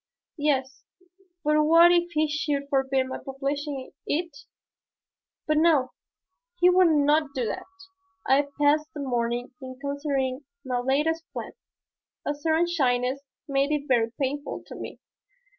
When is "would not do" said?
6.71-7.45